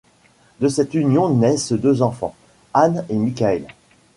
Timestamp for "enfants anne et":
2.01-3.15